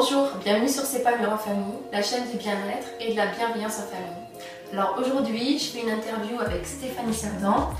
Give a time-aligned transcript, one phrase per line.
[0.00, 3.80] Bonjour, bienvenue sur C'est pas en famille, la chaîne du bien-être et de la bienveillance
[3.80, 4.72] en famille.
[4.72, 7.70] Alors aujourd'hui, je fais une interview avec Stéphanie Cerdan.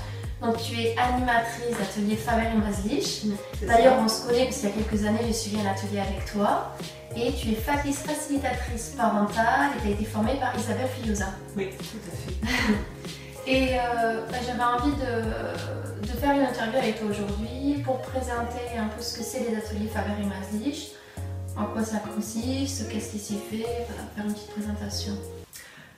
[0.41, 3.23] Donc tu es animatrice d'atelier Famille Maslich.
[3.61, 6.29] D'ailleurs, on se connaît parce qu'il y a quelques années, j'ai suivi un atelier avec
[6.29, 6.73] toi.
[7.15, 11.27] Et tu es facilitatrice parentale et tu as été formée par Isabelle Filiosa.
[11.55, 12.73] Oui, tout à fait.
[13.49, 18.77] et euh, bah, j'avais envie de, de, faire une interview avec toi aujourd'hui pour présenter
[18.77, 20.95] un peu ce que c'est les ateliers Faber et Maslich,
[21.59, 23.65] en quoi ça consiste, qu'est-ce qui s'y fait,
[24.15, 25.13] faire une petite présentation.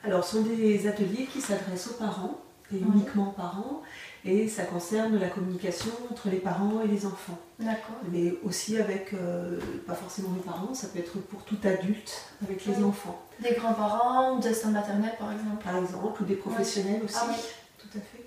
[0.03, 2.39] Alors, ce sont des ateliers qui s'adressent aux parents
[2.73, 3.81] et uniquement aux parents
[4.23, 7.37] et ça concerne la communication entre les parents et les enfants.
[7.59, 7.97] D'accord.
[8.11, 12.65] Mais aussi avec, euh, pas forcément les parents, ça peut être pour tout adulte avec
[12.65, 13.19] les enfants.
[13.41, 17.17] Des grands-parents ou des assistantes maternelles par exemple Par exemple, ou des professionnels aussi.
[17.19, 17.35] Ah oui.
[17.77, 18.20] Tout à fait.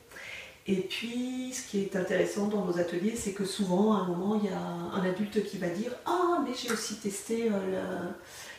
[0.67, 4.41] Et puis, ce qui est intéressant dans nos ateliers, c'est que souvent, à un moment,
[4.43, 8.11] il y a un adulte qui va dire Ah, mais j'ai aussi testé euh,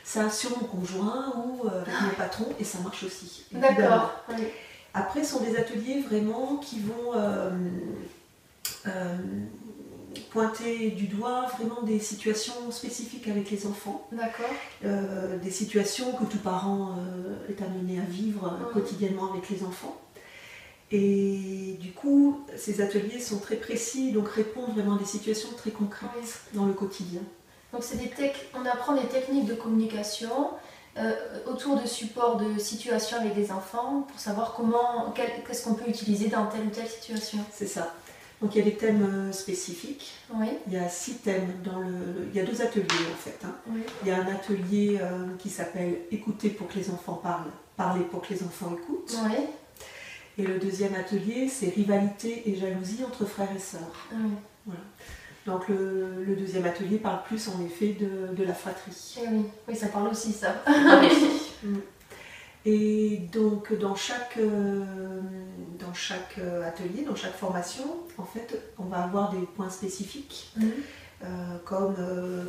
[0.04, 3.46] ça sur mon conjoint ou euh, avec mon patron, et ça marche aussi.
[3.52, 4.24] D'accord.
[4.94, 7.50] Après, ce sont des ateliers vraiment qui vont euh,
[10.30, 14.08] pointer du doigt vraiment des situations spécifiques avec les enfants.
[14.12, 14.46] D'accord.
[15.42, 17.00] des situations que tout parent
[17.50, 20.05] est amené à vivre quotidiennement avec les enfants.
[20.92, 25.72] Et du coup, ces ateliers sont très précis, donc répondent vraiment à des situations très
[25.72, 27.22] concrètes dans le quotidien.
[27.74, 28.12] Donc c'est des
[28.54, 30.52] on apprend des techniques de communication
[30.98, 31.14] euh,
[31.46, 36.30] autour de supports de situations avec des enfants pour savoir comment, qu'est-ce qu'on peut utiliser
[36.30, 37.40] dans telle ou telle situation.
[37.52, 37.94] C'est ça.
[38.42, 40.14] Donc il y a des thèmes euh, spécifiques.
[40.34, 40.48] Oui.
[40.68, 42.30] Il y a six thèmes dans le.
[42.32, 43.38] Il y a deux ateliers en fait.
[43.44, 43.56] Hein.
[43.68, 43.82] Oui.
[44.04, 48.04] Il y a un atelier euh, qui s'appelle Écouter pour que les enfants parlent, parler
[48.06, 49.18] pour que les enfants écoutent.
[49.26, 49.48] Oui.
[50.38, 54.08] Et le deuxième atelier, c'est rivalité et jalousie entre frères et sœurs.
[54.12, 54.16] Ah
[54.66, 54.82] voilà.
[55.46, 59.18] Donc le, deuxième atelier parle plus en effet de, la fratrie.
[59.18, 59.46] Eh oui.
[59.68, 60.64] oui, ça parle aussi ça.
[61.64, 61.78] Mm.
[62.66, 64.84] et donc dans chaque, euh,
[65.80, 67.86] dans chaque euh, atelier, dans chaque formation,
[68.18, 70.52] en fait, on va avoir des points spécifiques.
[70.58, 70.66] Mm.
[71.24, 71.96] Euh, comme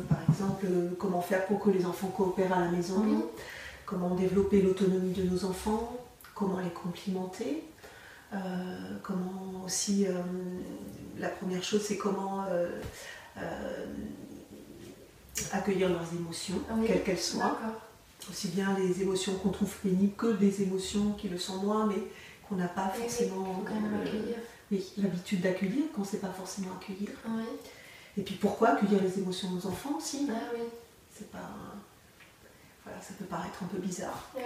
[0.09, 0.67] par exemple
[0.99, 3.01] comment faire pour que les enfants coopèrent à la maison,
[3.85, 5.97] comment développer l'autonomie de nos enfants,
[6.35, 7.63] comment les complimenter,
[9.03, 10.13] comment aussi, euh,
[11.17, 12.79] la première chose, c'est comment euh,
[15.51, 17.57] accueillir leurs émotions, ah quelles qu'elles soient.
[18.29, 22.01] Aussi bien les émotions qu'on trouve pénibles que des émotions qui le sont moins, mais
[22.47, 23.63] qu'on n'a pas forcément
[24.97, 27.09] l'habitude d'accueillir, qu'on ne sait pas forcément accueillir.
[28.17, 30.27] Et puis pourquoi accueillir les émotions de nos enfants aussi?
[30.29, 30.55] Ah
[31.13, 31.51] C'est pas.
[32.83, 34.29] Voilà, ça peut paraître un peu bizarre.
[34.35, 34.39] Ah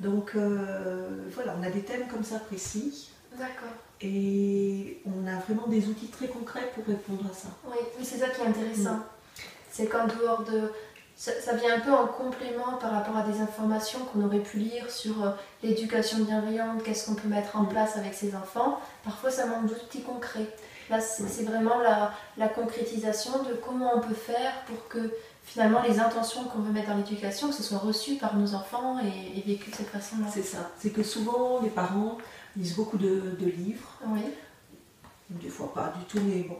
[0.00, 3.10] donc euh, voilà, on a des thèmes comme ça précis.
[3.38, 3.70] D'accord.
[4.00, 7.48] Et on a vraiment des outils très concrets pour répondre à ça.
[7.66, 8.98] Oui, c'est ça qui est intéressant.
[9.70, 10.72] C'est qu'en dehors de.
[11.14, 14.90] Ça, vient un peu en complément par rapport à des informations qu'on aurait pu lire
[14.90, 15.30] sur euh,
[15.62, 18.80] l'éducation bienveillante, qu'est-ce qu'on peut mettre en place avec ses enfants.
[19.04, 20.48] Parfois, ça manque d'outils concrets.
[20.90, 25.12] Là, c'est vraiment la, la concrétisation de comment on peut faire pour que
[25.44, 28.98] finalement les intentions qu'on veut mettre dans l'éducation, que ce soit reçu par nos enfants
[29.00, 30.26] et, vécu de cette façon-là.
[30.32, 30.70] C'est ça.
[30.78, 32.18] C'est que souvent les parents
[32.56, 33.98] lisent beaucoup de, livres.
[34.06, 34.22] Oui.
[35.30, 36.58] Des fois pas du tout, mais bon.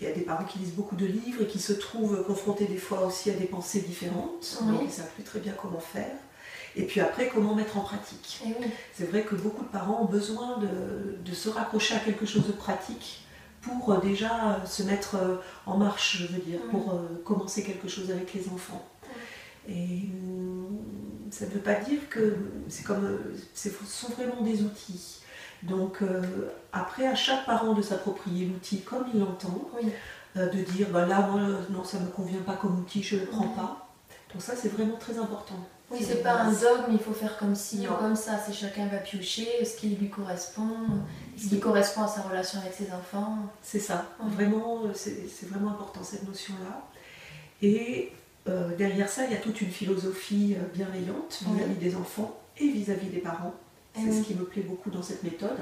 [0.00, 2.66] Il y a des parents qui lisent beaucoup de livres et qui se trouvent confrontés
[2.66, 4.58] des fois aussi à des pensées différentes.
[4.62, 6.16] Donc ils ne savent plus très bien comment faire.
[6.76, 8.40] Et puis après, comment mettre en pratique.
[8.46, 8.54] Eh
[8.92, 12.46] C'est vrai que beaucoup de parents ont besoin de, de se raccrocher à quelque chose
[12.46, 13.22] de pratique
[13.62, 15.36] pour euh, déjà euh, se mettre euh,
[15.66, 18.86] en marche, je veux dire, pour commencer quelque chose avec les enfants.
[19.68, 20.78] Et hum,
[21.30, 22.36] ça ne veut pas dire que
[22.68, 23.18] c'est comme.
[23.54, 25.20] Ce sont vraiment des outils.
[25.62, 25.98] Donc
[26.72, 29.68] après, à chaque parent de s'approprier l'outil comme il l'entend,
[30.36, 31.40] de dire bah là, moi,
[31.70, 33.88] non, ça ne me convient pas comme outil, je ne le prends pas.
[34.32, 35.58] Donc ça, c'est vraiment très important.
[35.90, 38.38] Oui, c'est pas un dogme, il faut faire comme ci ou comme ça.
[38.44, 40.76] C'est chacun va piocher ce qui lui correspond,
[41.36, 43.38] ce qui correspond à sa relation avec ses enfants.
[43.62, 44.04] C'est ça.
[44.20, 46.82] Vraiment, c'est vraiment important cette notion-là.
[47.62, 48.12] Et
[48.48, 52.68] euh, derrière ça, il y a toute une philosophie euh, bienveillante vis-à-vis des enfants et
[52.68, 53.54] vis-à-vis des parents.
[53.94, 55.58] C'est ce qui me plaît beaucoup dans cette méthode.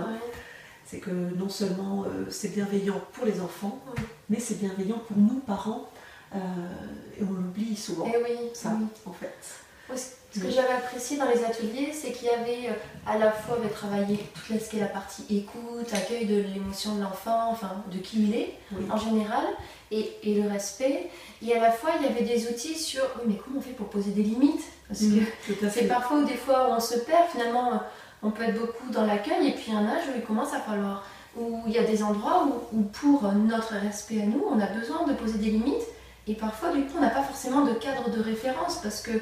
[0.85, 3.83] C'est que non seulement euh, c'est bienveillant pour les enfants,
[4.29, 5.89] mais c'est bienveillant pour nous, parents.
[6.35, 8.07] et on l'oublie souvent.
[8.07, 9.66] Et eh oui, ça, en fait.
[9.95, 12.73] Ce que j'avais apprécié dans les ateliers, c'est qu'il y avait euh,
[13.07, 17.03] à la fois travaillé toute ce qui est la partie écoute, accueil de l'émotion de
[17.03, 18.55] l'enfant, enfin de qui il est
[18.91, 19.45] en général,
[19.91, 21.09] et, et, le respect.
[21.41, 23.71] Et à la fois, il y avait des outils sur oui, mais comment on fait
[23.71, 24.65] pour poser des limites?
[24.89, 27.81] Parce que c'est parfois ou des fois où on se perd, finalement,
[28.23, 31.05] on peut être beaucoup dans l'accueil, et puis un âge où il commence à falloir,
[31.37, 34.67] où il y a des endroits où, où pour notre respect à nous, on a
[34.67, 35.87] besoin de poser des limites
[36.27, 39.13] Et parfois, du coup, on n'a pas forcément de cadre de référence parce que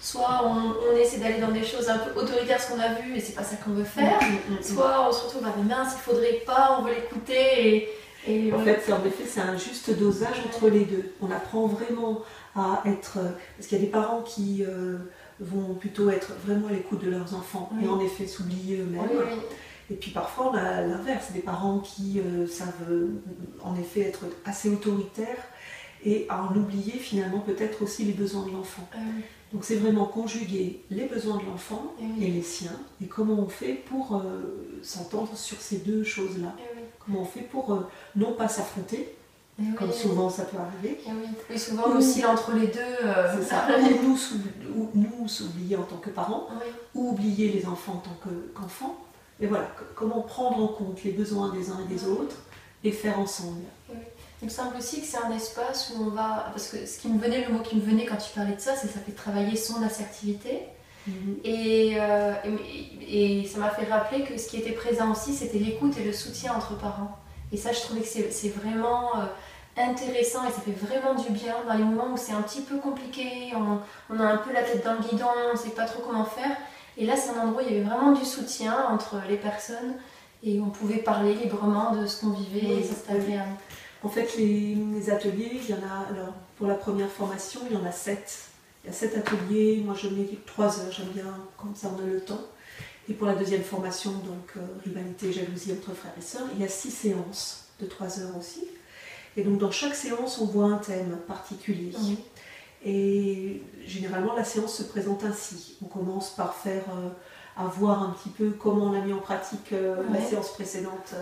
[0.00, 3.20] soit on, essaie d'aller dans des choses un peu autoritaires, ce qu'on a vu, et
[3.20, 5.94] c'est pas ça qu'on veut faire, mm, mm, mm, soit on se retrouve à mince,
[5.96, 7.88] il faudrait pas, on veut l'écouter.
[8.26, 11.12] Et, en fait, en effet, c'est un juste dosage entre les deux.
[11.22, 12.20] On apprend vraiment
[12.54, 13.18] à être.
[13.56, 14.98] Parce qu'il y a des parents qui euh,
[15.40, 19.08] vont plutôt être vraiment à l'écoute de leurs enfants et en effet s'oublier eux-mêmes.
[19.90, 22.74] Et puis parfois, on a l'inverse, des parents qui euh, savent
[23.62, 25.42] en effet être assez autoritaires
[26.04, 28.86] et à en oublier finalement peut-être aussi les besoins de l'enfant.
[29.52, 33.48] Donc c'est vraiment conjuguer les besoins de l'enfant eh et, les siens, et comment on
[33.48, 36.54] fait pour euh, s'entendre sur ces deux choses-là.
[36.58, 39.12] Eh comment on fait pour euh, non pas s'affronter,
[39.60, 41.00] eh comme souvent ça peut arriver.
[41.50, 42.78] Oui, souvent oscille entre les deux.
[43.04, 43.66] Euh, c'est ça.
[44.76, 46.46] ou nous, s'oublier en tant que parents,
[46.94, 48.96] ou oublier les enfants en tant qu'enfants.
[49.40, 52.36] et voilà, comment prendre en compte les besoins des uns et des autres
[52.84, 53.62] et faire ensemble.
[54.42, 56.46] Il me semble aussi que c'est un espace où on va.
[56.52, 58.60] Parce que ce qui me venait, le mot qui me venait quand tu parlais de
[58.60, 60.62] ça, c'est que ça fait travailler son assertivité.
[61.08, 65.96] Euh, et, et, ça m'a fait rappeler que ce qui était présent aussi, c'était l'écoute
[65.98, 67.18] et le soutien entre parents.
[67.52, 69.24] Et ça, je trouvais que c'est vraiment euh,
[69.76, 72.78] intéressant et ça fait vraiment du bien dans les moments où c'est un petit peu
[72.78, 73.80] compliqué, on,
[74.14, 76.24] on, a un peu la tête dans le guidon, on ne sait pas trop comment
[76.24, 76.56] faire.
[76.96, 79.94] Et là, c'est un endroit où il y avait vraiment du soutien entre les personnes
[80.42, 83.56] et on pouvait parler librement de ce qu'on vivait et ça c'était agréable.
[84.02, 87.78] En fait, les, ateliers, il y en a, alors, pour la première formation, il y
[87.78, 88.48] en a sept.
[88.82, 92.02] Il y a sept ateliers, moi je mets trois heures, j'aime bien comme ça on
[92.02, 92.40] a le temps.
[93.10, 96.64] Et pour la deuxième formation, donc euh, rivalité, jalousie entre frères et sœurs, il y
[96.64, 98.64] a six séances de trois heures aussi.
[99.36, 101.92] Et donc dans chaque séance, on voit un thème particulier.
[102.84, 105.76] Et généralement, la séance se présente ainsi.
[105.82, 107.10] On commence par faire, euh,
[107.56, 111.14] à voir un petit peu comment on a mis en pratique euh, la séance précédente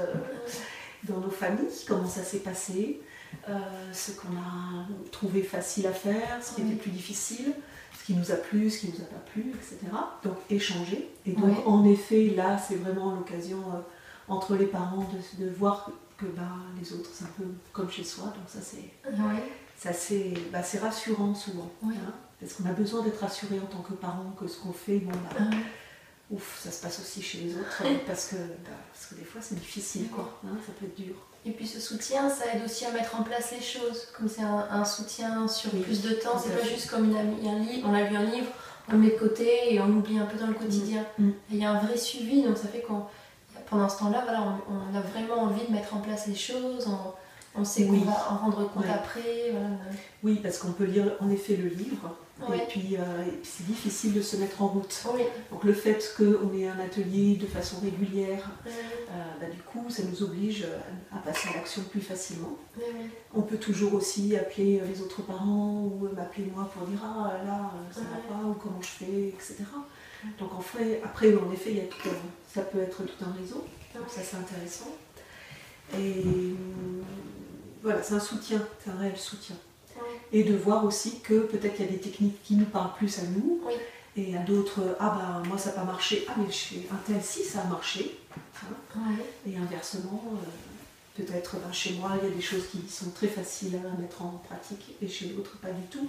[1.05, 3.01] dans nos familles, comment ça s'est passé,
[3.49, 3.59] euh,
[3.93, 7.53] ce qu'on a trouvé facile à faire, ce qui était plus difficile,
[7.99, 9.77] ce qui nous a plu, ce qui nous a pas plu, etc.
[10.25, 11.11] Donc échanger.
[11.27, 13.81] Et donc en effet, là, c'est vraiment l'occasion euh,
[14.29, 15.07] entre les parents
[15.39, 16.43] de, de voir que bah,
[16.81, 18.25] les autres, c'est un peu comme chez soi.
[18.25, 18.91] Donc ça, c'est
[19.77, 21.71] ça c'est bah, rassurant souvent.
[21.85, 24.99] Hein, parce qu'on a besoin d'être rassuré en tant que parent que ce qu'on fait,
[24.99, 25.45] bon, bah,
[26.31, 29.41] ouf, ça se passe aussi chez les autres parce que, bah, parce que des fois
[29.43, 30.41] c'est difficile, quoi.
[30.45, 31.15] Hein, ça peut être dur.
[31.47, 34.09] Et puis ce soutien, ça aide aussi à mettre en place les choses.
[34.17, 37.89] Comme c'est un, soutien sur plus de temps, c'est pas juste comme une, un livre,
[37.89, 38.49] on a lu un livre,
[38.89, 41.05] on le met de côté et on oublie un peu dans le quotidien.
[41.19, 41.27] Mm.
[41.27, 41.33] Mm.
[41.53, 43.05] Il y a un vrai suivi, donc ça fait qu'on
[43.71, 46.87] pendant ce temps-là, voilà, on, a vraiment envie de mettre en place les choses.
[46.87, 47.13] On,
[47.65, 49.53] sait qu'on va en rendre compte après.
[50.23, 52.97] Oui, parce qu'on peut lire en effet le livre, euh, et puis,
[53.43, 55.05] c'est difficile de se mettre en route.
[55.51, 59.11] Donc le fait qu'on ait un atelier de façon régulière, euh,
[59.41, 62.57] bah, du coup, ça nous oblige euh, à passer à l'action plus facilement.
[63.35, 67.73] On peut toujours aussi appeler les autres parents ou m'appeler moi pour dire ah là
[67.91, 69.57] ça va pas ou comment je fais, etc.
[70.39, 72.09] Donc en fait, après en effet, il y a tout
[72.53, 73.65] ça peut être tout un réseau.
[73.95, 74.91] Donc ça c'est intéressant.
[75.99, 76.55] Et
[77.83, 79.57] voilà, c'est un soutien, c'est un réel soutien
[80.33, 83.19] et de voir aussi que peut-être qu'il y a des techniques qui nous parlent plus
[83.19, 83.61] à nous
[84.17, 87.23] et à d'autres, ah bah moi ça n'a pas marché, ah mais chez un tel
[87.23, 88.19] si ça a marché.
[88.37, 88.99] Hein.
[89.47, 93.29] Et inversement, euh, peut-être bah, chez moi il y a des choses qui sont très
[93.29, 96.09] faciles à mettre en pratique et chez d'autres pas du tout.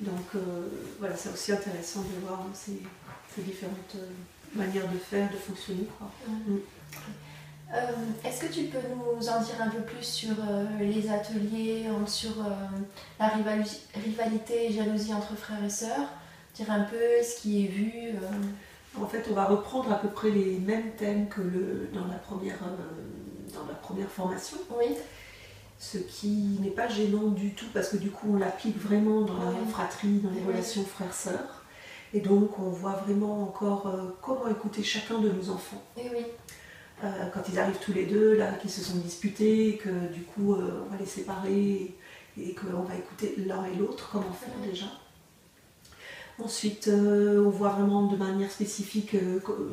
[0.00, 0.68] Donc euh,
[1.00, 2.80] voilà, c'est aussi intéressant de voir ces,
[3.42, 4.08] différentes euh,
[4.54, 5.86] manières de faire, de fonctionner.
[6.26, 6.56] Mm.
[7.74, 7.76] Euh,
[8.24, 12.30] est-ce que tu peux nous en dire un peu plus sur euh, les ateliers, sur
[12.40, 12.54] euh,
[13.20, 16.08] la rivalité et jalousie entre frères et sœurs?
[16.54, 18.14] Dire un peu ce qui est vu
[19.00, 22.14] En fait, on va reprendre à peu près les mêmes thèmes que le, dans, la
[22.14, 22.58] première,
[23.54, 24.56] dans la première formation.
[24.76, 24.96] Oui.
[25.78, 29.38] Ce qui n'est pas gênant du tout parce que du coup, on l'applique vraiment dans
[29.38, 31.62] la fratrie, dans les relations frères-sœurs.
[32.14, 35.82] Et donc, on voit vraiment encore comment écouter chacun de nos enfants.
[35.96, 36.24] Et oui.
[37.04, 40.54] Euh, quand ils arrivent tous les deux, là, qu'ils se sont disputés, que du coup
[40.54, 41.94] euh, on va les séparer
[42.36, 44.86] et qu'on va écouter l'un et l'autre, comment faire déjà.
[46.42, 49.16] Ensuite, euh, on voit vraiment de manière spécifique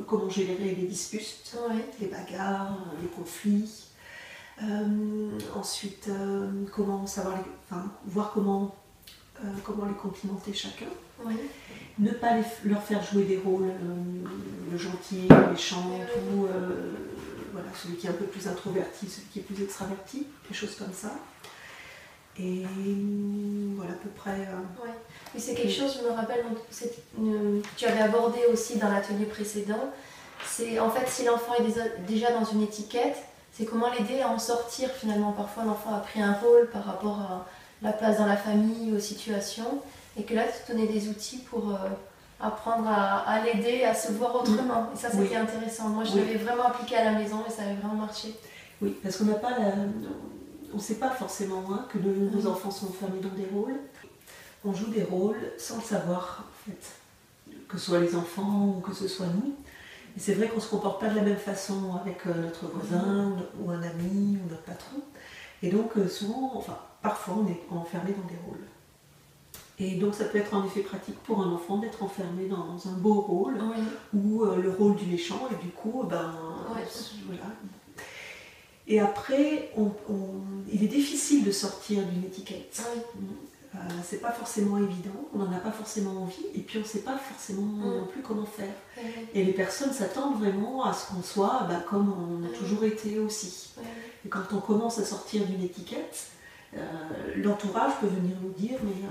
[0.08, 1.56] comment gérer les disputes,
[2.00, 3.86] les bagarres, les conflits.
[5.56, 6.10] ensuite,
[6.72, 7.38] comment savoir
[8.06, 8.76] voir comment,
[9.64, 10.86] comment les complimenter chacun.
[11.98, 13.72] Ne pas leur faire jouer des rôles,
[14.72, 16.48] le gentil, le méchant, tout
[17.56, 20.76] voilà, celui qui est un peu plus introverti, celui qui est plus extraverti, des choses
[20.76, 21.12] comme ça.
[22.38, 22.66] Et
[23.76, 24.32] voilà à peu près.
[24.32, 24.94] Euh, ouais.
[25.34, 29.90] Mais c'est quelque chose, je me rappelle, que tu avais abordé aussi dans l'atelier précédent.
[30.46, 33.16] C'est en fait si l'enfant est déjà dans une étiquette,
[33.54, 35.32] c'est comment l'aider à en sortir finalement.
[35.32, 37.46] Parfois l'enfant a pris un rôle par rapport à
[37.86, 39.82] la place dans la famille, aux situations,
[40.18, 41.78] et que là, tu donnais des outils pour euh,
[42.40, 44.90] apprendre à, l'aider à se voir autrement.
[44.94, 45.90] Et ça, c'était intéressant.
[45.90, 48.36] Moi, je l'avais vraiment appliqué à la maison et ça avait vraiment marché.
[48.82, 49.74] Oui, parce qu'on n'a pas la...
[50.74, 53.80] On ne sait pas forcément hein, que nos, enfants sont enfermés dans des rôles.
[54.66, 57.56] On joue des rôles sans le savoir, en fait.
[57.70, 59.54] Que ce soit les enfants ou que ce soit nous.
[60.18, 62.68] Et c'est vrai qu'on ne se comporte pas de la même façon avec euh, notre
[62.68, 64.98] voisin ou un ami ou notre patron.
[65.64, 68.66] Et donc, euh, souvent, enfin, parfois, on est enfermé dans des rôles.
[69.78, 72.94] Et donc ça peut être en effet pratique pour un enfant d'être enfermé dans un
[72.94, 73.58] beau rôle
[74.14, 76.34] ou euh, le rôle du méchant et du coup ben
[77.28, 77.44] voilà.
[78.88, 79.72] Et après,
[80.72, 82.84] il est difficile de sortir d'une étiquette.
[83.74, 86.86] Euh, c'est pas forcément évident, on n'en a pas forcément envie, et puis on ne
[86.86, 88.74] sait pas forcément non plus comment faire.
[89.34, 93.20] Et les personnes s'attendent vraiment à ce qu'on soit ben, comme on a toujours été
[93.20, 93.72] aussi.
[94.26, 96.30] Et quand on commence à sortir d'une étiquette,
[96.76, 96.82] euh,
[97.38, 99.08] l'entourage peut venir nous dire, mais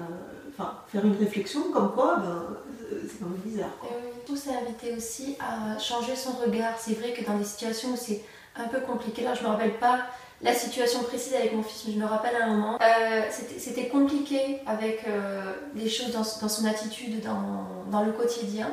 [0.53, 2.57] enfin, faire une réflexion comme quoi, ben,
[2.93, 3.77] euh, c'est quand même bizarre.
[3.81, 3.91] Quoi.
[4.27, 6.79] Tout s'est invité aussi à changer son regard.
[6.79, 8.23] C'est vrai que dans des situations où c'est
[8.57, 10.07] un peu compliqué, là je me rappelle pas
[10.41, 13.89] la situation précise avec mon fils, mais je me rappelle à un moment, euh, c'était
[13.89, 18.71] compliqué avec euh, des choses dans, son attitude, dans le quotidien.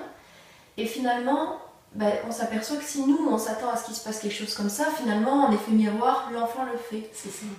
[0.77, 1.57] Et finalement,
[1.93, 4.53] ben, on s'aperçoit que si nous, on s'attend à ce qu'il se passe quelque chose
[4.53, 7.09] comme ça, finalement, en effet miroir, l'enfant le fait.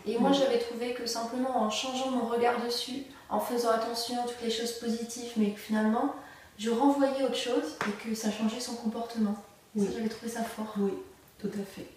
[0.06, 4.26] Et moi, j'avais trouvé que simplement en changeant mon regard dessus, en faisant attention à
[4.26, 6.14] toutes les choses positives, mais que finalement,
[6.58, 9.36] je renvoyais autre chose et que ça changeait son comportement.
[9.74, 9.88] Oui.
[9.94, 10.74] J'avais trouvé ça fort.
[10.78, 10.92] Oui,
[11.38, 11.88] tout à fait.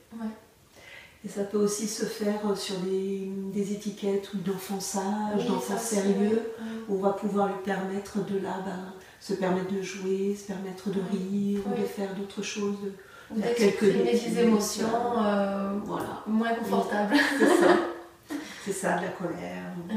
[1.24, 6.54] Et ça peut aussi se faire sur des, étiquettes ou d'enfançage, d'enfant sérieux,
[6.90, 8.94] où on va pouvoir lui permettre de là, ben,
[9.26, 12.78] se permettre de jouer, se permettre de rire, ou de faire d'autres choses.
[13.32, 16.22] Ou d'exprimer des émotions euh, voilà.
[16.28, 17.16] moins confortables.
[17.40, 17.78] C'est ça.
[18.66, 19.94] C'est ça, de la colère, ah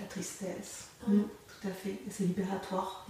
[0.00, 0.88] la tristesse.
[1.06, 1.98] Mm, tout à fait.
[2.10, 3.06] C'est libératoire.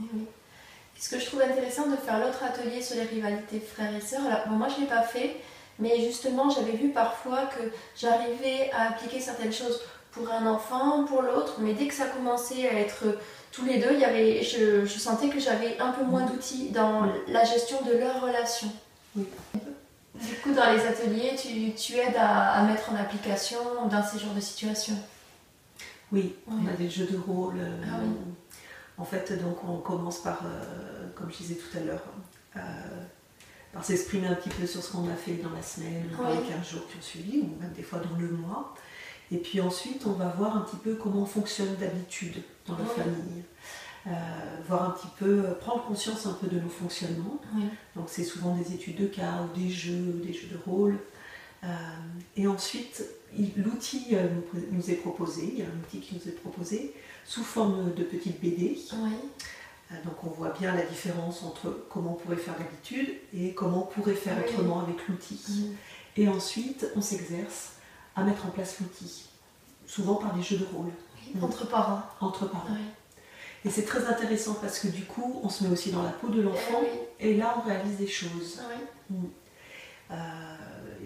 [0.99, 4.27] ce que je trouve intéressant de faire l'autre atelier sur les rivalités frères et sœurs,
[4.27, 5.37] alors moi je ne l'ai pas fait,
[5.79, 7.63] mais justement j'avais vu parfois que
[7.97, 9.81] j'arrivais à appliquer certaines choses
[10.13, 13.05] pour un enfant, pour l'autre, mais dès que ça commençait à être
[13.51, 17.07] tous les deux, il y avait, je, sentais que j'avais un peu moins d'outils dans
[17.29, 18.69] la gestion de leur relation.
[19.17, 23.59] Du coup, dans les ateliers, tu, aides à, mettre en application
[23.91, 24.97] dans ces genres de situations
[26.13, 27.59] Oui, on a des jeux de rôle.
[27.59, 28.01] Euh, ah
[28.99, 32.05] en fait, donc on commence par, euh, comme je disais tout à l'heure,
[32.57, 32.61] euh,
[33.73, 36.47] par s'exprimer un petit peu sur ce qu'on a fait dans la semaine, dans les
[36.49, 38.75] 15 jours qui ont suivi, ou même des fois dans le mois.
[39.33, 42.85] Et puis ensuite, on va voir un petit peu comment on fonctionne d'habitude dans la
[42.85, 43.43] famille.
[44.07, 44.11] Euh,
[44.69, 47.41] voir un petit peu, euh, prendre conscience un peu de nos fonctionnements.
[47.97, 50.99] Donc c'est souvent des études de cas ou des jeux, des jeux de rôle.
[51.65, 51.69] Euh,
[52.37, 53.05] et ensuite,
[53.57, 54.17] l'outil
[54.73, 56.93] nous est proposé, il y a un outil qui nous est proposé
[57.25, 58.77] sous forme de petites BD.
[60.05, 63.87] Donc on voit bien la différence entre comment on pourrait faire d'habitude et comment on
[63.87, 65.71] pourrait faire autrement avec l'outil.
[66.17, 67.72] Et ensuite, on s'exerce
[68.17, 69.29] à mettre en place l'outil,
[69.87, 70.91] souvent par des jeux de rôle.
[71.41, 72.03] Entre parents.
[72.21, 72.67] Entre parents.
[73.65, 76.29] Et c'est très intéressant parce que du coup, on se met aussi dans la peau
[76.29, 76.83] de l'enfant
[77.21, 78.61] eh et là, on réalise des choses.
[79.09, 79.25] Mm.
[80.11, 80.57] Euh,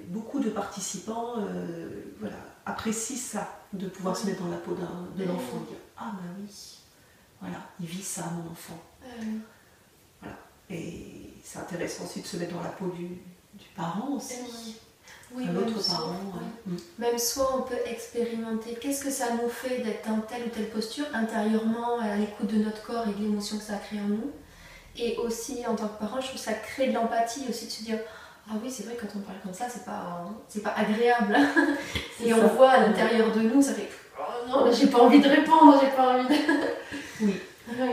[0.09, 4.83] beaucoup de participants euh, voilà, apprécient ça, de pouvoir se mettre dans la peau de
[5.21, 6.79] eh l'enfant et dire Ah, ben oui,
[7.41, 8.81] voilà, il vit ça, mon enfant.
[9.05, 9.25] Eh
[10.21, 10.37] voilà.
[10.71, 14.77] Et c'est intéressant aussi de se mettre dans la peau du, du parent aussi.
[15.35, 16.07] Oui, même, soit,
[16.67, 16.77] mm.
[16.99, 18.75] même soit on peut expérimenter.
[18.81, 22.63] Qu'est-ce que ça nous fait d'être dans telle ou telle posture intérieurement à l'écoute de
[22.63, 24.31] notre corps et de l'émotion que ça crée en nous?
[24.97, 27.71] Et aussi en tant que parent, je trouve que ça crée de l'empathie aussi de
[27.71, 27.99] se dire
[28.49, 31.37] ah oui c'est vrai quand on parle comme ça c'est pas c'est pas agréable.
[32.25, 35.29] Et on voit à l'intérieur de nous ça fait oh non j'ai pas envie de
[35.29, 36.35] répondre j'ai pas envie de
[37.23, 37.35] oui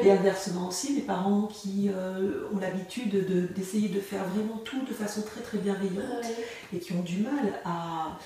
[0.03, 4.93] et inversement aussi, les parents qui euh, ont l'habitude d'essayer de, faire vraiment tout de
[4.93, 6.25] façon très très bienveillante
[6.71, 8.17] et qui ont du mal à,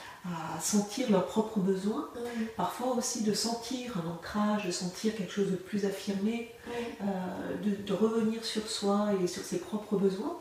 [0.60, 2.10] sentir leurs propres besoins,
[2.58, 6.51] parfois aussi de sentir un ancrage, de sentir quelque chose de plus affirmé,
[7.01, 7.06] euh,
[7.63, 10.38] de, revenir sur soi et sur ses propres besoins,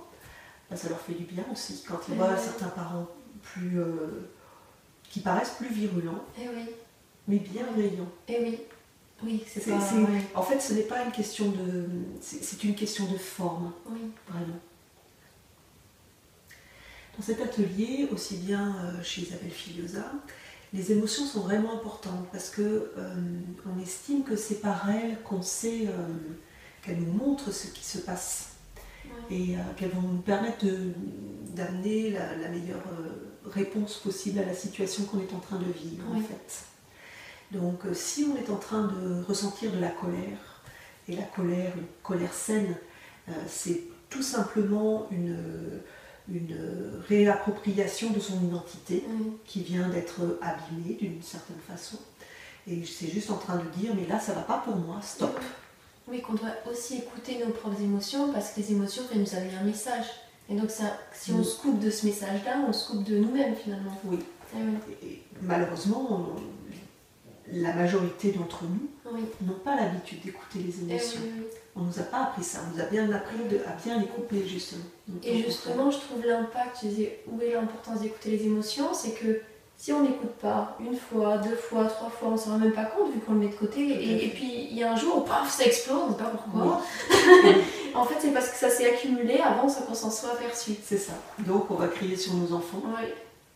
[0.68, 1.84] bah, ça leur fait du bien aussi.
[1.86, 3.06] Quand ils voient certains parents
[3.42, 4.28] plus, euh,
[5.08, 6.48] qui paraissent plus virulents, eh
[7.28, 8.10] mais bienveillants.
[8.26, 8.60] Et eh oui.
[9.22, 9.78] Oui, c'est ça.
[10.34, 11.88] En fait, ce n'est pas une question de.
[12.20, 13.72] C'est une question de forme.
[13.90, 14.10] Oui.
[14.28, 14.58] Vraiment.
[17.16, 20.12] Dans cet atelier, aussi bien euh, chez Isabelle Filiosa,
[20.74, 23.14] les émotions sont vraiment importantes parce que euh,
[23.64, 25.92] on estime que c'est par elles qu'on sait euh,
[26.82, 28.50] qu'elles nous montrent ce qui se passe
[29.30, 30.66] et qu'elles vont nous permettre
[31.54, 32.82] d'amener la, la, meilleure
[33.46, 36.64] réponse possible à la situation qu'on est en train de vivre en fait.
[37.52, 40.62] Donc euh, si on est en train de ressentir de la colère,
[41.08, 42.74] et la colère, une colère saine,
[43.28, 45.38] euh, c'est tout simplement une,
[46.28, 46.56] une
[47.08, 49.04] réappropriation de son identité
[49.44, 51.98] qui vient d'être abîmée d'une certaine façon.
[52.68, 55.38] Et c'est juste en train de dire, mais là, ça va pas pour moi, stop.
[56.08, 59.56] Oui, qu'on doit aussi écouter nos propres émotions parce que les émotions viennent nous amener
[59.60, 60.06] un message.
[60.48, 63.54] Et donc, ça, si on se coupe de ce message-là, on se coupe de nous-mêmes
[63.56, 63.96] finalement.
[64.04, 64.18] Oui.
[64.54, 66.36] Eh et malheureusement,
[67.52, 69.12] la majorité d'entre nous
[69.46, 71.20] n'ont pas l'habitude d'écouter les Eh émotions.
[71.76, 73.98] on ne nous a pas appris ça, on nous a bien appris de, à bien
[74.00, 74.84] les couper justement.
[75.08, 79.12] Donc, Et justement, je trouve l'impact, je disais, où est l'importance d'écouter les émotions C'est
[79.12, 79.40] que
[79.78, 82.72] si on n'écoute pas une fois, deux fois, trois fois, on ne se rend même
[82.72, 83.80] pas compte vu qu'on le met de côté.
[83.80, 86.30] Et, et puis il y a un jour paf, ça explose, on ne sait pas
[86.30, 86.82] pourquoi.
[87.94, 90.72] en fait, c'est parce que ça s'est accumulé avant qu'on s'en soit aperçu.
[90.82, 91.12] C'est ça.
[91.40, 92.82] Donc on va crier sur nos enfants.
[92.84, 93.08] Oui.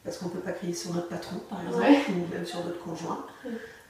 [0.04, 2.82] Parce qu'on ne peut pas crier sur notre patron, par exemple, ou même sur notre
[2.82, 3.26] conjoint,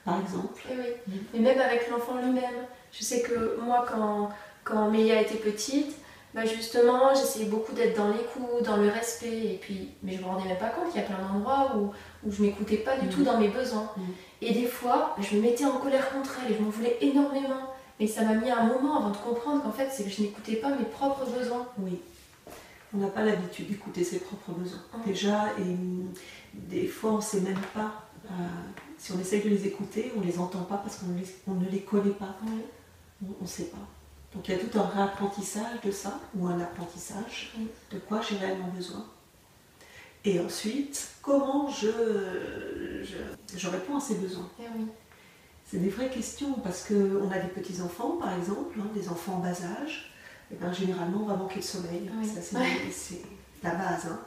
[0.04, 0.60] par exemple.
[0.70, 0.84] Et oui.
[1.06, 1.12] Mm.
[1.34, 2.66] Mais même avec l'enfant lui-même.
[2.92, 4.30] Je sais que moi, quand,
[4.64, 5.96] quand Meia était petite,
[6.34, 9.54] bah justement, j'essayais beaucoup d'être dans l'écoute, dans le respect.
[9.54, 11.90] Et puis, mais je me rendais même pas compte qu'il y a plein d'endroits où,
[12.26, 13.10] où je m'écoutais pas du Mm.
[13.10, 13.88] tout dans mes besoins.
[13.96, 14.00] Mm.
[14.42, 17.74] Et des fois, je me mettais en colère contre elle et je m'en voulais énormément.
[17.98, 20.56] Mais ça m'a mis un moment avant de comprendre qu'en fait, c'est que je n'écoutais
[20.56, 21.66] pas mes propres besoins.
[21.78, 22.00] Oui.
[22.94, 24.80] On n'a pas l'habitude d'écouter ses propres besoins.
[24.94, 25.02] Mm.
[25.06, 25.76] Déjà, et
[26.54, 27.92] des fois, on ne sait même pas.
[28.26, 28.30] euh,
[29.00, 31.34] si on essaye de les écouter, on ne les entend pas parce qu'on ne les-
[31.48, 32.36] on ne les connaît pas.
[33.22, 33.78] On ne sait pas.
[34.34, 37.66] Donc il y a tout un réapprentissage de ça, ou un apprentissage Oui.
[37.92, 39.04] de quoi j'ai réellement besoin.
[40.24, 41.88] Et ensuite, comment je,
[43.02, 44.48] je, je réponds à ces besoins?
[44.60, 44.86] Eh oui.
[45.68, 49.38] C'est des vraies questions parce qu'on a des petits-enfants, par exemple, hein, des enfants en
[49.38, 49.50] bas
[49.82, 50.12] âge.
[50.52, 52.10] Et ben, généralement, on va manquer de sommeil.
[52.24, 53.22] Ça, c'est
[53.62, 54.06] la base.
[54.06, 54.20] hein.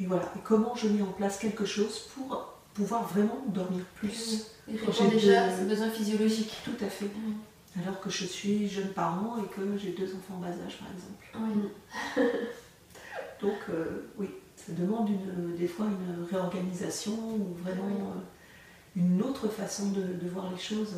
[0.00, 0.32] Et voilà.
[0.36, 2.47] Et comment je mets en place quelque chose pour
[2.78, 6.52] pouvoir vraiment dormir plus Et Quand répondre j'ai déjà à deux- ses besoins physiologiques.
[6.64, 7.06] Tout à fait.
[7.06, 7.80] Mm.
[7.82, 10.88] Alors que je suis jeune parent et que j'ai deux enfants en bas âge, par
[10.94, 11.72] exemple.
[12.16, 12.22] Oui.
[13.42, 18.02] Donc, euh, oui, ça demande une, des fois une réorganisation ou vraiment Oui.
[18.16, 20.94] euh, une autre façon de, de voir les choses.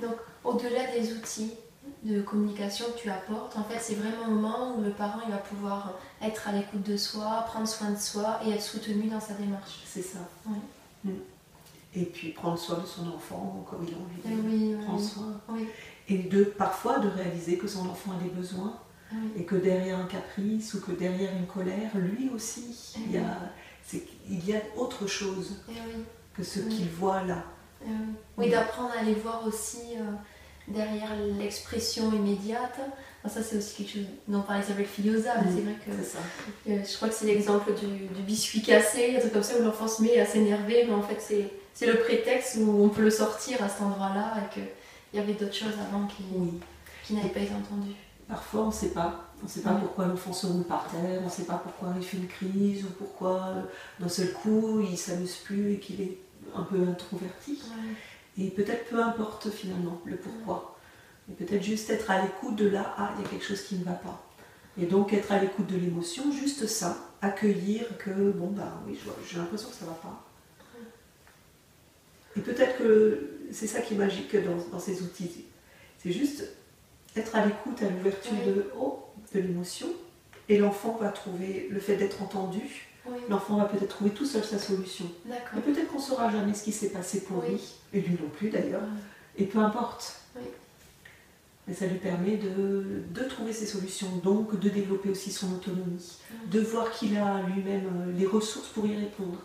[0.00, 1.50] Donc, au-delà des outils
[2.04, 5.30] de communication que tu apportes, en fait, c'est vraiment un moment où le parent il
[5.32, 9.20] va pouvoir être à l'écoute de soi, prendre soin de soi et être soutenu dans
[9.20, 9.80] sa démarche.
[9.86, 10.18] C'est ça.
[10.46, 10.56] Oui.
[11.04, 11.10] Mm.
[11.94, 14.84] Et puis prendre soin de son enfant comme il a envie Eh de oui, oui,
[14.84, 15.40] prendre soin.
[16.08, 18.78] Et de parfois de réaliser que son enfant a des besoins
[19.36, 23.38] et que derrière un caprice ou que derrière une colère, lui aussi, il y a,
[23.84, 25.72] c'est- il y a autre chose Eh
[26.34, 26.68] que ce Mm.
[26.68, 27.42] qu'il voit là.
[27.82, 27.94] eh oui.
[28.36, 30.02] Oui, d'apprendre à les voir aussi euh,
[30.68, 32.78] derrière l'expression immédiate.
[33.24, 35.34] Enfin, ça, c'est aussi quelque chose dont parlait Isabelle Filiosa.
[35.42, 35.54] mais Mm.
[35.56, 36.18] C'est vrai que ça.
[36.68, 39.62] Euh, je crois que c'est l'exemple du, du biscuit cassé, un truc comme ça où
[39.64, 43.02] l'enfant se met à s'énerver, mais en fait c'est, c'est le prétexte où on peut
[43.02, 44.68] le sortir à cet endroit-là et qu'il
[45.14, 46.60] y avait d'autres choses avant qui, Oui.
[47.04, 47.94] qui n'avaient pas été entendues.
[48.28, 49.24] Parfois, on ne sait pas.
[49.40, 51.94] On ne sait pas pourquoi l'enfant se roule par terre, on ne sait pas pourquoi
[51.96, 53.62] il fait une crise ou pourquoi euh,
[54.00, 56.18] d'un seul coup il s'amuse plus et qu'il est
[56.56, 57.60] un peu introverti.
[58.38, 60.78] Et peut-être peu importe finalement le pourquoi.
[61.30, 63.76] Et peut-être juste être à l'écoute de là, ah, il y a quelque chose qui
[63.76, 64.24] ne va pas.
[64.80, 68.98] Et donc être à l'écoute de l'émotion, juste ça, accueillir que, bon, bah oui,
[69.28, 70.24] j'ai l'impression que ça ne va pas.
[72.36, 75.44] Et peut-être que c'est ça qui est magique dans, dans ces outils.
[75.98, 76.44] C'est juste
[77.16, 79.88] être à l'écoute, à l'ouverture de, oh, de l'émotion.
[80.48, 82.87] Et l'enfant va trouver le fait d'être entendu.
[83.10, 85.06] Oui, L'enfant va peut-être trouver tout seul sa solution.
[85.56, 87.50] Et peut-être qu'on ne saura jamais ce qui s'est passé pour Oui.
[87.52, 87.60] lui,
[87.94, 88.82] et lui non plus d'ailleurs,
[89.36, 90.20] et peu importe.
[90.36, 90.42] Oui.
[91.66, 96.18] Mais ça lui permet de, de trouver ses solutions, donc de développer aussi son autonomie,
[96.46, 99.38] de voir qu'il a lui-même euh, les ressources pour y répondre,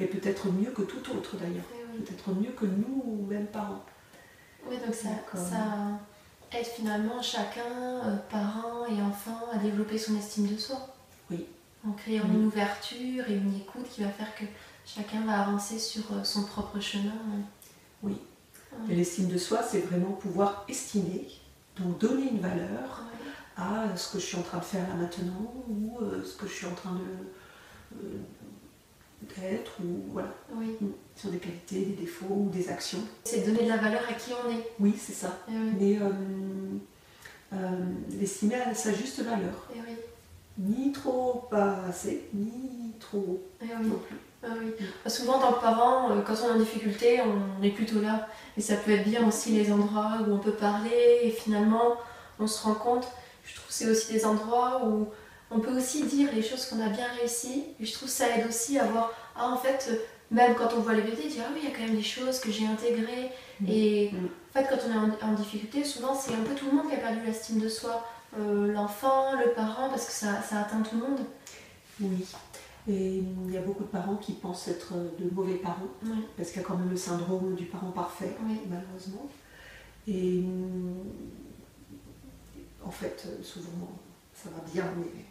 [0.00, 3.84] et peut-être mieux que tout autre d'ailleurs, Oui, peut-être mieux que nous, même parents.
[4.68, 10.46] Oui, donc ça, ça aide finalement chacun, euh, parent et enfant, à développer son estime
[10.48, 10.78] de soi.
[11.30, 11.46] Oui.
[11.88, 14.44] En créant une ouverture et une écoute qui va faire que
[14.84, 17.12] chacun va avancer sur euh, son propre chemin.
[18.02, 18.16] Oui.
[18.72, 18.92] Ouais.
[18.92, 21.28] Et l'estime de soi, c'est vraiment pouvoir estimer,
[21.78, 23.02] donc donner une valeur
[23.58, 23.62] Ouais.
[23.64, 26.46] à ce que je suis en train de faire là maintenant, ou euh, ce que
[26.46, 28.18] je suis en train de euh,
[29.40, 30.28] d'être, ou voilà.
[30.54, 30.76] Oui.
[31.14, 33.00] sur des qualités, des défauts ou des actions.
[33.24, 34.66] C'est donner de la valeur à qui on est.
[34.78, 35.38] Oui, c'est ça.
[35.48, 35.72] Eh oui.
[35.80, 36.10] Mais euh,
[37.54, 39.68] euh, l'estimer à sa juste valeur.
[39.74, 39.96] Eh oui.
[40.58, 43.88] Ni trop pas assez, ni trop Eh oui.
[43.88, 44.16] non plus.
[44.42, 44.72] Ah oui.
[45.10, 48.28] Souvent, en tant que parent, euh, quand on est en difficulté, on est plutôt là.
[48.56, 51.96] Et ça peut être bien aussi les endroits où on peut parler et finalement,
[52.38, 53.06] on se rend compte.
[53.44, 55.08] Je trouve que c'est aussi des endroits où
[55.50, 57.64] on peut aussi dire les choses qu'on a bien réussi.
[57.80, 59.90] Et je trouve que ça aide aussi à voir, ah en fait,
[60.30, 62.02] même quand on voit les vidéos, dire ah oui, il y a quand même des
[62.02, 63.30] choses que j'ai intégrées.
[63.60, 63.66] Mm.
[63.68, 64.26] Et Mm.
[64.26, 66.88] en fait, quand on est en, en difficulté, souvent c'est un peu tout le monde
[66.88, 68.04] qui a perdu l'estime de soi.
[68.38, 71.20] Euh, L'enfant, le parent, parce que ça, ça atteint tout le monde.
[72.00, 72.26] Oui.
[72.88, 76.50] Et il y a beaucoup de parents qui pensent être de mauvais parents, Oui, parce
[76.50, 79.28] qu'il y a quand même le syndrome du parent parfait, oui, malheureusement.
[80.06, 80.44] Et
[82.84, 83.88] en fait, euh, souvent,
[84.32, 85.24] ça va bien, mais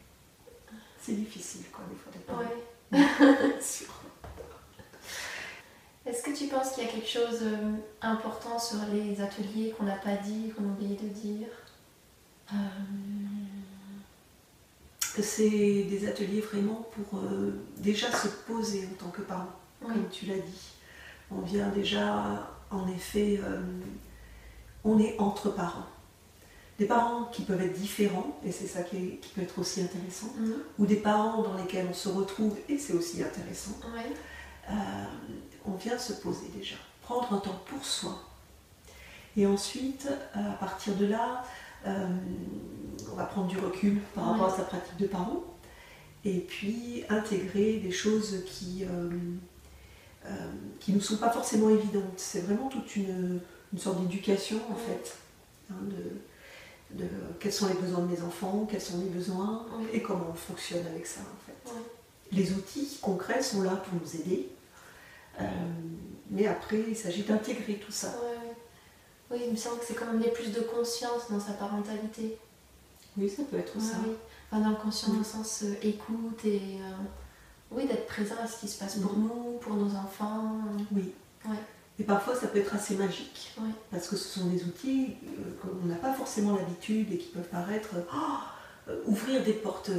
[0.99, 2.39] c'est difficile, quoi, des fois, d'être parent.
[2.41, 3.61] ouais.
[3.61, 3.87] Sûr.
[6.05, 7.41] Est-ce que tu penses qu'il y a quelque chose
[8.01, 11.47] d'important sur les ateliers qu'on n'a pas dit, qu'on a oublié de dire?
[12.53, 12.57] Euh,
[15.21, 15.49] C'est
[15.83, 19.47] des ateliers vraiment pour euh, déjà se poser en tant que parent,
[19.81, 20.71] Oui, comme tu l'as dit.
[21.31, 23.61] On vient déjà, en effet, euh,
[24.83, 25.87] on est entre parents.
[26.77, 29.81] Des parents qui peuvent être différents, et c'est ça qui, est- qui peut être aussi
[29.81, 30.55] intéressant, Mhm.
[30.79, 33.77] ou des parents dans lesquels on se retrouve, et c'est aussi intéressant.
[33.95, 34.13] Oui,
[34.67, 34.73] Euh,
[35.65, 38.19] on vient se poser déjà, prendre un temps pour soi.
[39.37, 41.43] Et ensuite, à partir de là,
[41.85, 45.43] on va prendre du recul par rapport à sa pratique de parent,
[46.23, 49.09] et puis intégrer des choses qui euh,
[50.25, 50.29] euh,
[50.79, 52.17] qui ne sont pas forcément évidentes.
[52.17, 53.39] C'est vraiment toute une,
[53.71, 55.17] une sorte d'éducation en fait,
[55.71, 60.01] hein, de, de quels sont les besoins de mes enfants, quels sont mes besoins, et
[60.01, 61.73] comment on fonctionne avec ça en fait.
[62.31, 64.49] Les outils concrets sont là pour nous aider.
[65.39, 65.45] Euh,
[66.31, 68.15] mais après, il s'agit d'intégrer tout ça.
[69.35, 72.37] Oui, il me semble que c'est quand même amener plus de conscience dans sa parentalité.
[73.17, 73.97] Oui, ça peut être Ouais, ça.
[74.05, 74.13] oui.
[74.49, 75.17] Enfin, dans le conscient, Oui.
[75.19, 76.91] au sens euh, écoute et euh,
[77.71, 80.55] oui, d'être présent à ce qui se passe pour nous, pour nos enfants.
[80.93, 81.11] Oui.
[81.45, 81.55] Ouais.
[81.99, 83.53] Et parfois, ça peut être assez magique.
[83.59, 83.69] Ouais.
[83.91, 87.43] Parce que ce sont des outils euh, qu'on n'a pas forcément l'habitude et qui peuvent
[87.49, 89.89] paraître euh, euh, ouvrir des portes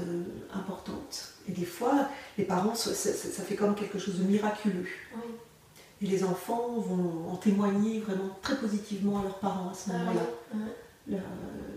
[0.55, 1.33] importantes.
[1.49, 4.87] Et des fois, les parents, ça, ça- ça fait comme quelque chose de miraculeux.
[5.15, 5.23] Oui.
[6.03, 9.99] Et les enfants vont en témoigner vraiment très positivement à leurs parents à ce Ah,
[9.99, 10.21] moment-là.
[10.55, 10.61] oui.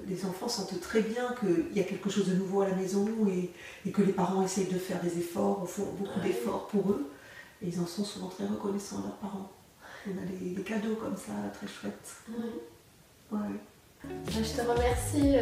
[0.08, 3.08] Les enfants sentent très bien qu'il y a quelque chose de nouveau à la maison
[3.30, 3.52] et,
[3.88, 7.12] et que les parents essayent de faire des efforts, font beaucoup d'efforts pour eux.
[7.62, 9.50] Et ils en sont souvent très reconnaissants à leurs parents.
[10.08, 12.16] On a des, des cadeaux comme ça, très chouettes.
[13.32, 13.38] Ouais.
[14.04, 15.36] Ben, Je te remercie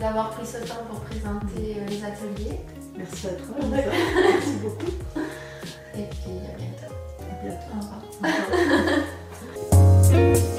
[0.00, 2.58] d'avoir pris ce temps pour présenter euh, les ateliers.
[2.96, 3.54] Merci à toi.
[3.70, 4.92] Merci beaucoup.
[7.46, 7.64] やった。